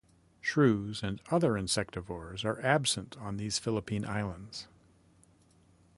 Shrews 0.39 1.03
and 1.03 1.21
other 1.29 1.51
insectivores 1.51 2.43
are 2.43 2.59
absent 2.65 3.15
on 3.19 3.37
these 3.37 3.59
Philippine 3.59 4.03
islands. 4.03 4.67